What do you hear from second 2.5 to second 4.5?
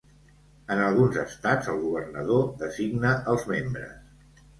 designa els membres.